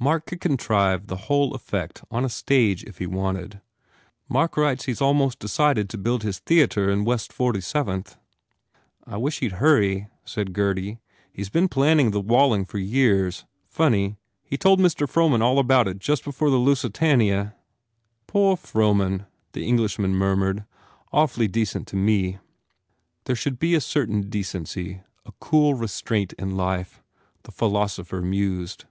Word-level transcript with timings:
Mark 0.00 0.26
could 0.26 0.40
contrive 0.40 1.06
the 1.06 1.16
whole 1.30 1.54
effect 1.54 2.02
on 2.10 2.24
a 2.24 2.28
stage 2.28 2.82
if 2.82 2.98
he 2.98 3.06
wanted. 3.06 3.60
"Mark 4.28 4.56
writes 4.56 4.82
that 4.82 4.86
he 4.86 4.92
s 4.94 5.00
almost 5.00 5.38
decided 5.38 5.88
to 5.88 5.96
build 5.96 6.24
his 6.24 6.40
theatre 6.40 6.90
in 6.90 7.04
West 7.04 7.32
Forty 7.32 7.60
Seventh." 7.60 8.16
"I 9.06 9.16
wish 9.16 9.38
he 9.38 9.48
d 9.48 9.54
hurry," 9.54 10.08
said 10.24 10.54
Gurdy, 10.54 10.98
"He 11.32 11.42
s 11.42 11.48
been 11.50 11.68
planning 11.68 12.10
the 12.10 12.20
Walling 12.20 12.64
for 12.64 12.78
years. 12.78 13.44
Funny. 13.68 14.16
He 14.42 14.56
told 14.56 14.80
Mr. 14.80 15.08
Frohman 15.08 15.40
all 15.40 15.60
about 15.60 15.86
it 15.86 16.00
just 16.00 16.24
before 16.24 16.50
the 16.50 16.56
Lusitania" 16.58 17.54
"Poor 18.26 18.56
Frohman," 18.56 19.24
the 19.52 19.68
Englishman 19.68 20.16
murmured, 20.16 20.64
"Awfully 21.12 21.46
decent 21.46 21.86
to 21.86 21.96
me." 21.96 22.38
There 23.26 23.36
should 23.36 23.60
be 23.60 23.76
a 23.76 23.80
certain 23.80 24.28
decency, 24.28 25.02
a 25.24 25.30
cool 25.38 25.74
113 25.74 25.74
THE 25.76 25.76
FAIR 25.76 25.76
REWARDS 25.76 25.80
restraint 25.80 26.32
in 26.50 26.56
life, 26.56 27.02
the 27.44 27.52
philosopher 27.52 28.20
mused. 28.20 28.86